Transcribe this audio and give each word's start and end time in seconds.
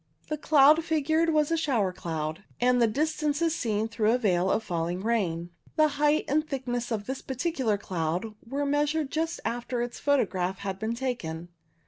The 0.29 0.35
cloud 0.37 0.83
figured 0.83 1.29
96 1.29 1.29
CUMULUS 1.29 1.51
was 1.51 1.51
a 1.51 1.61
shower 1.63 1.93
cloud, 1.93 2.43
and 2.59 2.81
the 2.81 2.87
distance 2.87 3.39
is 3.39 3.53
seen 3.53 3.87
through 3.87 4.13
the 4.13 4.17
veil 4.17 4.49
of 4.49 4.63
falling 4.63 5.01
rain. 5.03 5.51
The 5.75 5.89
height 5.89 6.25
and 6.27 6.43
thickness 6.43 6.89
of 6.89 7.05
this 7.05 7.21
particular 7.21 7.77
cloud 7.77 8.33
were 8.43 8.65
measured 8.65 9.11
just 9.11 9.39
after 9.45 9.83
its 9.83 9.99
photograph 9.99 10.57
had 10.57 10.79
been 10.79 10.95
taken. 10.95 11.49